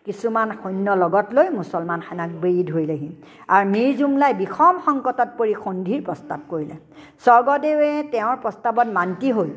কিছুমান 0.07 0.49
সৈন্য 0.61 0.87
লগত 1.03 1.27
লৈ 1.37 1.47
মুছলমান 1.59 1.99
সেনাক 2.07 2.31
বেৰি 2.43 2.63
ধৰিলেহি। 2.71 3.09
আৰু 3.53 3.65
মিৰ 3.73 3.89
জুমলাই 3.99 4.33
বিষম 4.41 4.75
সংকটত 4.85 5.29
পৰি 5.39 5.53
সন্ধিৰ 5.63 5.99
প্ৰস্তাৱ 6.07 6.41
কৰিলে। 6.51 6.75
স্বৰ্গদেৱে 7.23 7.91
তেওঁৰ 8.13 8.35
প্ৰস্তাৱত 8.43 8.87
মান্তি 8.97 9.29
হৈ 9.37 9.49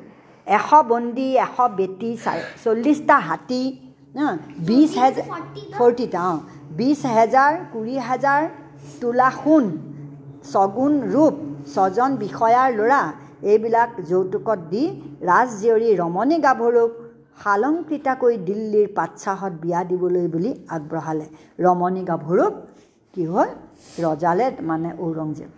এশ 0.46 0.68
বন্দী 0.90 1.28
এশ 1.46 1.56
বেটী 1.78 2.10
চল্লিছটা 2.64 3.16
হাতী 3.28 3.62
বিছ 4.68 4.90
হেজাৰ 5.02 5.26
ফৰ্টিটা 5.78 6.20
অঁ 6.30 6.38
বিছ 6.78 7.00
হেজাৰ 7.16 7.52
কুৰি 7.72 7.96
হাজাৰ 8.08 8.40
তোলা 9.00 9.28
সোণ 9.40 9.64
ছগুণ 10.50 10.92
ৰূপ 11.14 11.34
ছজন 11.72 12.10
বিষয়াৰ 12.22 12.68
ল'ৰা 12.78 13.02
এইবিলাক 13.50 13.90
যৌতুকত 14.10 14.58
দি 14.72 14.84
ৰাজজীয়ৰী 15.30 15.90
ৰমণী 16.00 16.36
গাভৰুক 16.46 16.90
শালংকৃতাকৈ 17.42 18.34
দিল্লীৰ 18.48 18.88
পাতচাহত 18.98 19.52
বিয়া 19.62 19.80
দিবলৈ 19.90 20.26
বুলি 20.34 20.50
আগবঢ়ালে। 20.76 21.26
ৰমণী 21.64 22.02
গাভৰুক 22.10 22.52
কি 23.14 23.22
হ'ল? 23.32 23.48
ৰজালে 24.04 24.46
মানে 24.70 24.88
ঔৰংজেব 25.04 25.50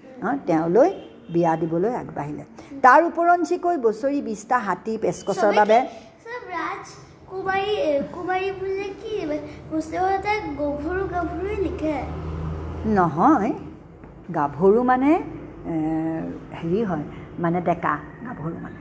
তেওঁলৈ 0.49 0.91
বিয়া 1.35 1.53
দিবলৈ 1.62 1.93
আগবাঢ়িলে। 2.03 2.45
তাৰ 2.85 3.01
ওপৰঞ্চিকৈ 3.09 3.77
বছৰি 3.87 4.19
বিছটা 4.29 4.57
হাতী 4.67 4.93
পেচকচৰ 5.03 5.53
বাবে 5.61 5.79
নহয় 12.99 13.53
গাভৰু 14.38 14.81
মানে 14.90 15.11
হেৰি 16.61 16.81
হয় 16.90 17.05
মানে 17.42 17.59
ডেকা 17.68 17.95
গাভৰু 18.27 18.57
মানে। 18.64 18.81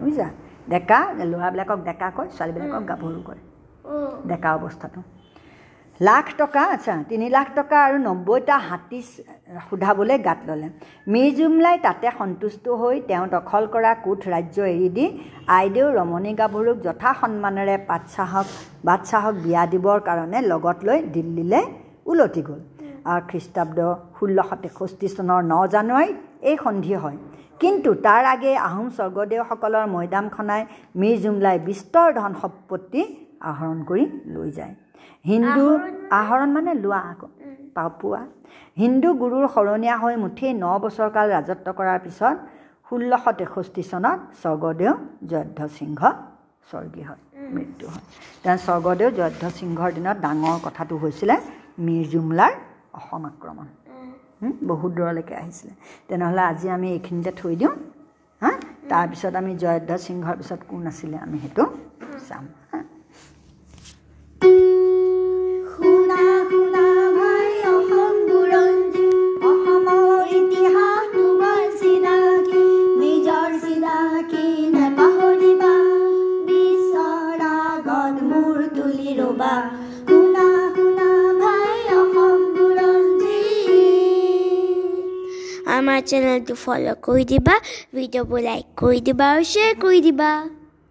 বুজিছা? 0.00 0.28
ডেকা 0.72 0.98
ল'ৰাবিলাকক 1.30 1.78
ডেকা 1.88 2.08
কয় 2.16 2.28
ছোৱালীবিলাকক 2.36 2.82
গাভৰু 2.90 3.20
কয়। 3.28 3.40
ডেকা 4.30 4.50
অৱস্থাটো। 4.56 5.00
লাখ 6.00 6.26
টকা 6.40 6.62
আচ্ছা 6.74 6.94
তিনি 7.10 7.26
লাখ 7.36 7.48
টকা 7.58 7.76
আৰু 7.86 7.96
নব্বৈটা 8.08 8.56
হাতী 8.68 9.00
সোধাবলৈ 9.66 10.16
গাত 10.26 10.40
ল'লে। 10.48 10.68
মিৰ্জুমলাই 11.12 11.76
তাতে 11.86 12.08
সন্তুষ্ট 12.20 12.64
হৈ 12.80 12.96
তেওঁ 13.08 13.26
দখল 13.36 13.64
কৰা 13.74 13.92
কোঠ 14.04 14.20
ৰাজ্য 14.34 14.56
এৰি 14.74 14.88
দি 14.96 15.06
আইদেউ 15.58 15.86
ৰমণী 15.98 16.32
গাভৰুক 16.40 16.76
যথা 16.86 17.10
সন্মানেৰে 17.20 17.76
পাতচাহক 17.88 18.46
বাটচাহক 18.86 19.34
বিয়া 19.44 19.62
দিবৰ 19.72 19.98
কাৰণে 20.08 20.38
লগত 20.50 20.78
লৈ 20.88 20.98
দিল্লীলৈ 21.14 21.62
ওলটি 22.10 22.42
গ'ল। 22.48 22.60
আৰু 23.10 23.22
খ্ৰীষ্টাব্দ 23.30 23.78
ষোল্লশ 24.16 24.50
তেষষ্ঠি 24.62 25.06
চনৰ 25.16 25.40
ন 25.52 25.54
জানুৱাৰীত 25.74 26.16
এই 26.48 26.56
সন্ধি 26.64 26.94
হয়। 27.02 27.18
কিন্তু 27.60 27.90
তাৰ 28.06 28.22
আগেয়ে 28.34 28.58
আহোম 28.68 28.86
স্বৰ্গদেউসকলৰ 28.96 29.84
মৈদামখনাই 29.94 30.62
মিৰ 31.00 31.16
জুমলাই 31.24 31.56
বিস্তৰ 31.68 32.08
ধন 32.18 32.32
সম্পত্তি 32.42 33.00
আহৰণ 33.50 33.78
কৰি 33.88 34.04
লৈ 34.34 34.50
যায়। 34.58 34.74
হিন্দু 35.30 35.64
আহৰণ 36.20 36.48
মানে 36.56 36.72
লোৱা 36.84 37.00
আকৌ 37.12 37.28
পোৱা। 38.00 38.22
হিন্দু 38.82 39.08
গুৰুৰ 39.22 39.44
শৰণীয়া 39.54 39.96
হৈ 40.02 40.14
মুঠেই 40.24 40.52
ন 40.64 40.66
বছৰ 40.82 41.08
কাল 41.16 41.26
ৰাজত্ব 41.36 41.66
কৰাৰ 41.78 41.98
পিছত 42.04 42.36
ষোল্লশ 42.86 43.24
তেষষ্ঠি 43.38 43.82
চনত 43.90 44.18
স্বৰ্গদেউ 44.42 44.92
জয়ধ্য 45.30 45.60
সিংহ 45.78 46.00
স্বৰ্গী 46.70 47.02
হয় 47.08 47.22
মৃত্যু 47.54 47.86
হয়। 47.92 48.04
তেওঁ 48.42 48.58
স্বৰ্গদেউ 48.66 49.08
জয়ধ্য 49.18 49.44
সিংহৰ 49.58 49.90
দিনত 49.96 50.16
ডাঙৰ 50.24 50.56
কথাটো 50.66 50.94
হৈছিলে 51.02 51.36
মিৰ 51.84 52.04
জুমলাৰ 52.12 52.52
অসম 52.98 53.22
আক্ৰমণ 53.30 53.66
বহুত 54.64 54.92
দূৰলৈকে 54.92 55.34
আহিছিলে। 55.36 55.72
তেনেহ'লে 56.08 56.42
আজি 56.42 56.66
আমি 56.68 56.88
এইখিনিতে 56.92 57.32
থৈ 57.36 57.54
দিওঁ 57.56 57.74
হা? 58.42 58.50
তাৰপিছত 58.88 59.34
আমি 59.36 59.52
জয়ধ্য 59.56 59.90
সিংহৰ 59.98 60.34
পিছত 60.36 60.60
কোন 60.68 60.86
আছিলে 60.86 61.16
আমি 61.18 61.36
সেইটো 61.38 61.64
চাম। 62.28 62.44
হা 86.14 86.20
আমাৰ 86.20 86.40
চেনেলটো 86.40 86.54
ফ'ল' 86.54 86.94
কৰি 87.00 87.24
দিবা 87.24 87.54
ভিডিঅ'বোৰ 87.94 88.40
লাইক 88.40 88.66
কৰি 88.76 89.00
দিবা 89.00 89.24
আৰু 89.30 89.42
শ্বেয়াৰ 89.44 89.74
কৰি 89.80 90.00
দিবা 90.00 90.63